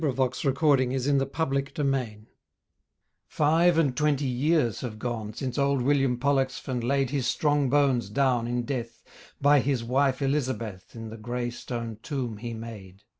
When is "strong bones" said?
7.27-8.09